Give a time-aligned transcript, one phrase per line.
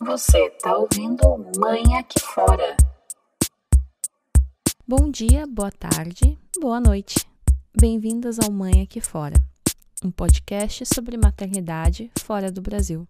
[0.00, 1.22] Você tá ouvindo
[1.56, 2.76] Mãe Aqui Fora.
[4.84, 7.24] Bom dia, boa tarde, boa noite.
[7.80, 9.36] Bem-vindas ao Mãe Aqui Fora,
[10.04, 13.06] um podcast sobre maternidade fora do Brasil.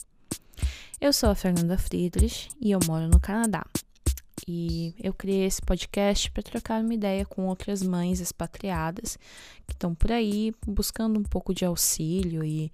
[1.00, 3.64] Eu sou a Fernanda Friedrich e eu moro no Canadá.
[4.46, 9.18] E eu criei esse podcast para trocar uma ideia com outras mães expatriadas
[9.66, 12.70] que estão por aí buscando um pouco de auxílio e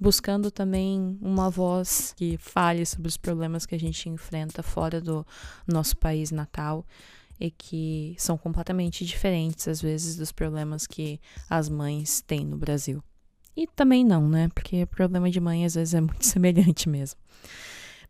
[0.00, 5.26] buscando também uma voz que fale sobre os problemas que a gente enfrenta fora do
[5.66, 6.86] nosso país natal
[7.38, 11.20] e que são completamente diferentes às vezes dos problemas que
[11.50, 13.02] as mães têm no Brasil.
[13.54, 14.48] E também não, né?
[14.54, 17.20] Porque o problema de mãe às vezes é muito semelhante mesmo.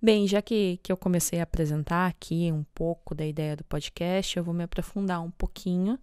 [0.05, 4.37] Bem, já que, que eu comecei a apresentar aqui um pouco da ideia do podcast,
[4.37, 5.97] eu vou me aprofundar um pouquinho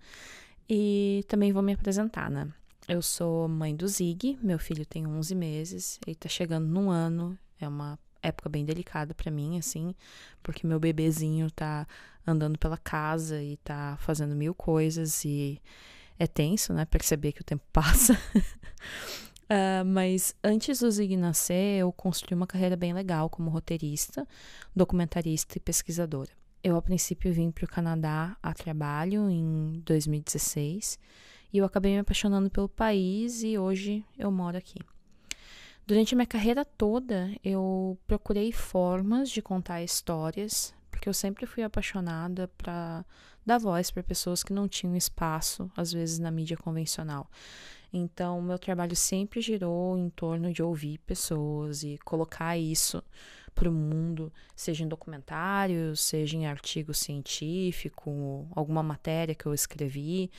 [0.70, 2.48] e também vou me apresentar, né?
[2.88, 7.38] Eu sou mãe do Zig, meu filho tem 11 meses, ele tá chegando num ano,
[7.60, 9.94] é uma época bem delicada para mim, assim,
[10.42, 11.86] porque meu bebezinho tá
[12.26, 15.62] andando pela casa e tá fazendo mil coisas e
[16.18, 16.86] é tenso, né?
[16.86, 18.18] Perceber que o tempo passa.
[19.52, 24.28] Uh, mas antes do Zig nascer, eu construí uma carreira bem legal como roteirista,
[24.76, 26.30] documentarista e pesquisadora.
[26.64, 31.00] Eu, a princípio, vim para o Canadá a trabalho em 2016
[31.52, 34.78] e eu acabei me apaixonando pelo país e hoje eu moro aqui.
[35.88, 41.64] Durante a minha carreira toda, eu procurei formas de contar histórias, porque eu sempre fui
[41.64, 43.06] apaixonada para
[43.46, 47.32] dar voz para pessoas que não tinham espaço, às vezes, na mídia convencional.
[47.92, 53.02] Então, meu trabalho sempre girou em torno de ouvir pessoas e colocar isso
[53.56, 60.30] para o mundo, seja em documentários, seja em artigo científico, alguma matéria que eu escrevi,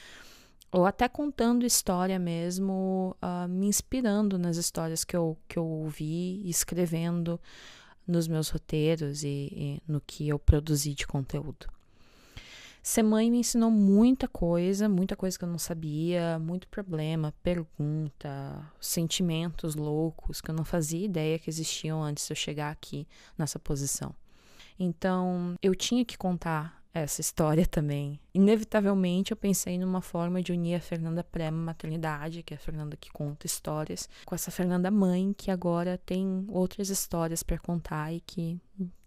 [0.71, 6.47] ou até contando história mesmo, uh, me inspirando nas histórias que eu, que eu ouvi,
[6.47, 7.41] escrevendo
[8.11, 11.67] nos meus roteiros e, e no que eu produzi de conteúdo.
[12.83, 18.73] Ser mãe me ensinou muita coisa, muita coisa que eu não sabia, muito problema, pergunta,
[18.81, 23.59] sentimentos loucos que eu não fazia ideia que existiam antes de eu chegar aqui nessa
[23.59, 24.15] posição.
[24.79, 28.19] Então, eu tinha que contar essa história também.
[28.35, 33.11] Inevitavelmente, eu pensei numa forma de unir a Fernanda pré-maternidade, que é a Fernanda que
[33.11, 38.59] conta histórias, com essa Fernanda mãe, que agora tem outras histórias para contar e que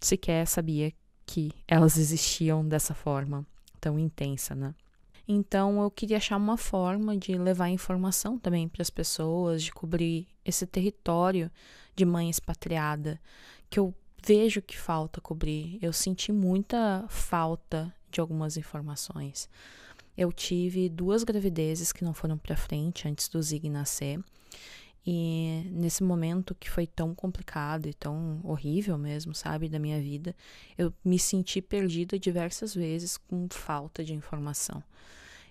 [0.02, 0.94] sequer sabia
[1.26, 3.46] que elas existiam dessa forma
[3.80, 4.74] tão intensa, né?
[5.28, 10.28] Então eu queria achar uma forma de levar informação também para as pessoas, de cobrir
[10.44, 11.50] esse território
[11.96, 13.20] de mãe expatriada,
[13.70, 13.94] que eu
[14.26, 15.78] vejo que falta cobrir.
[15.82, 19.50] Eu senti muita falta de algumas informações.
[20.16, 24.20] Eu tive duas gravidezes que não foram para frente antes do Zig nascer.
[25.06, 30.34] E nesse momento que foi tão complicado e tão horrível mesmo, sabe, da minha vida,
[30.78, 34.82] eu me senti perdida diversas vezes com falta de informação.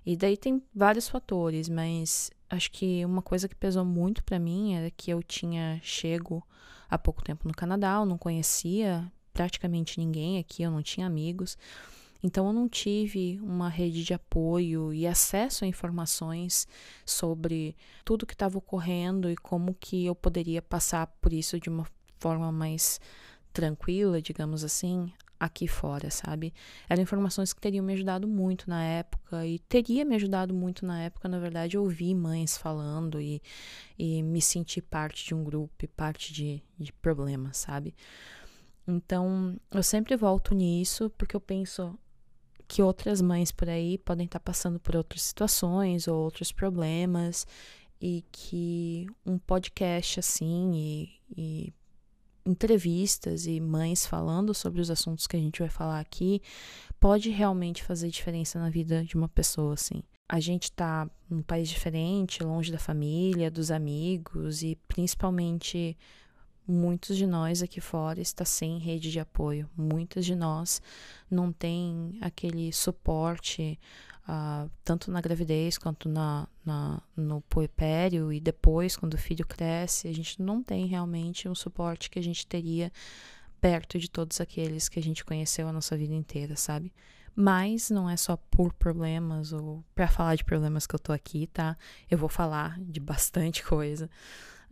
[0.06, 4.74] E daí tem vários fatores, mas acho que uma coisa que pesou muito para mim
[4.74, 6.46] era que eu tinha chego
[6.88, 11.56] há pouco tempo no Canadá, eu não conhecia praticamente ninguém aqui, eu não tinha amigos.
[12.22, 16.68] Então eu não tive uma rede de apoio e acesso a informações
[17.06, 17.74] sobre
[18.04, 21.86] tudo que estava ocorrendo e como que eu poderia passar por isso de uma
[22.20, 23.00] forma mais
[23.52, 25.10] tranquila, digamos assim,
[25.44, 26.54] aqui fora, sabe?
[26.88, 31.02] Eram informações que teriam me ajudado muito na época e teria me ajudado muito na
[31.02, 33.42] época, na verdade, ouvir mães falando e,
[33.98, 37.94] e me sentir parte de um grupo e parte de, de problemas, sabe?
[38.86, 41.98] Então, eu sempre volto nisso porque eu penso,
[42.72, 47.46] que outras mães por aí podem estar passando por outras situações ou outros problemas
[48.00, 51.72] e que um podcast assim e, e
[52.44, 56.40] entrevistas e mães falando sobre os assuntos que a gente vai falar aqui
[56.98, 60.02] pode realmente fazer diferença na vida de uma pessoa assim.
[60.28, 65.96] A gente está num país diferente, longe da família, dos amigos e principalmente
[66.66, 69.68] muitos de nós aqui fora está sem rede de apoio.
[69.76, 70.80] Muitas de nós
[71.30, 73.78] não tem aquele suporte,
[74.28, 80.08] uh, tanto na gravidez quanto na, na, no puerpério e depois, quando o filho cresce,
[80.08, 82.92] a gente não tem realmente um suporte que a gente teria
[83.60, 86.92] perto de todos aqueles que a gente conheceu a nossa vida inteira, sabe?
[87.34, 91.46] Mas não é só por problemas ou para falar de problemas que eu tô aqui,
[91.46, 91.76] tá?
[92.10, 94.10] Eu vou falar de bastante coisa.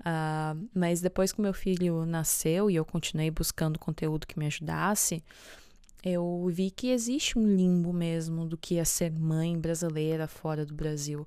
[0.01, 5.23] Uh, mas depois que meu filho nasceu e eu continuei buscando conteúdo que me ajudasse,
[6.05, 10.75] eu vi que existe um limbo mesmo do que é ser mãe brasileira fora do
[10.75, 11.27] Brasil.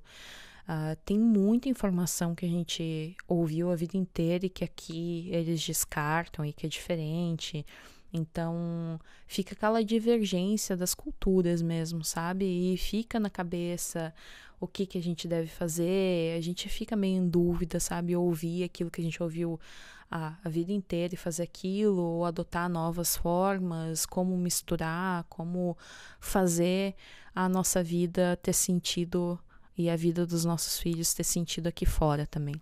[0.64, 5.60] Uh, tem muita informação que a gente ouviu a vida inteira e que aqui eles
[5.60, 7.66] descartam e que é diferente.
[8.16, 12.44] Então, fica aquela divergência das culturas mesmo, sabe?
[12.44, 14.14] E fica na cabeça
[14.60, 18.14] o que, que a gente deve fazer, a gente fica meio em dúvida, sabe?
[18.14, 19.58] Ouvir aquilo que a gente ouviu
[20.08, 25.76] a, a vida inteira e fazer aquilo, ou adotar novas formas, como misturar, como
[26.20, 26.94] fazer
[27.34, 29.36] a nossa vida ter sentido
[29.76, 32.54] e a vida dos nossos filhos ter sentido aqui fora também.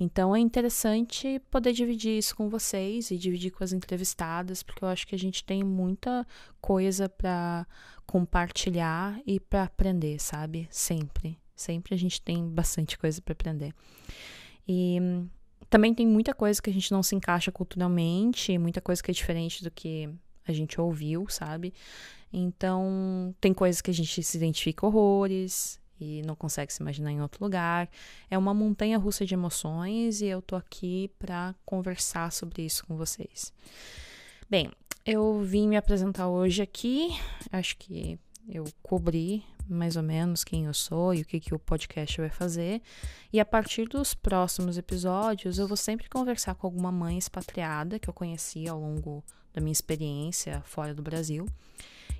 [0.00, 4.88] Então é interessante poder dividir isso com vocês e dividir com as entrevistadas, porque eu
[4.88, 6.26] acho que a gente tem muita
[6.58, 7.66] coisa para
[8.06, 10.66] compartilhar e para aprender, sabe?
[10.70, 11.38] Sempre.
[11.54, 13.74] Sempre a gente tem bastante coisa para aprender.
[14.66, 14.98] E
[15.68, 19.14] também tem muita coisa que a gente não se encaixa culturalmente, muita coisa que é
[19.14, 20.08] diferente do que
[20.46, 21.74] a gente ouviu, sabe?
[22.32, 27.20] Então, tem coisas que a gente se identifica horrores, e não consegue se imaginar em
[27.20, 27.88] outro lugar.
[28.30, 32.96] É uma montanha russa de emoções e eu tô aqui para conversar sobre isso com
[32.96, 33.52] vocês.
[34.48, 34.70] Bem,
[35.04, 37.08] eu vim me apresentar hoje aqui,
[37.52, 38.18] acho que
[38.48, 42.28] eu cobri mais ou menos quem eu sou e o que, que o podcast vai
[42.28, 42.82] fazer.
[43.32, 48.10] E a partir dos próximos episódios, eu vou sempre conversar com alguma mãe expatriada que
[48.10, 51.46] eu conheci ao longo da minha experiência fora do Brasil.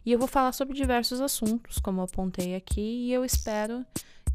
[0.05, 3.85] E eu vou falar sobre diversos assuntos, como eu apontei aqui, e eu espero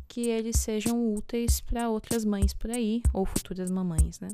[0.08, 4.30] que eles sejam úteis para outras mães por aí, ou futuras mamães, né?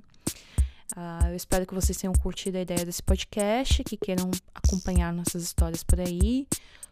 [0.95, 5.43] Uh, eu espero que vocês tenham curtido a ideia desse podcast, que queiram acompanhar nossas
[5.43, 6.45] histórias por aí.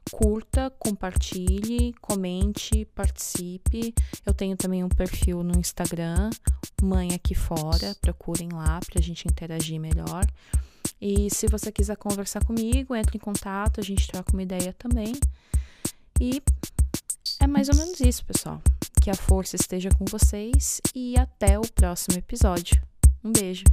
[0.09, 3.93] Curta, compartilhe, comente, participe.
[4.25, 6.29] Eu tenho também um perfil no Instagram,
[6.81, 7.93] Mãe Aqui Fora.
[8.01, 10.25] Procurem lá para a gente interagir melhor.
[11.01, 15.13] E se você quiser conversar comigo, entre em contato, a gente troca uma ideia também.
[16.19, 16.41] E
[17.39, 18.61] é mais ou menos isso, pessoal.
[19.01, 22.81] Que a força esteja com vocês e até o próximo episódio.
[23.23, 23.63] Um beijo.